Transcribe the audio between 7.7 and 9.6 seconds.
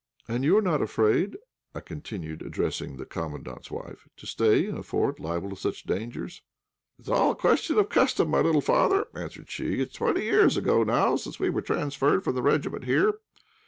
of custom, my little father," answered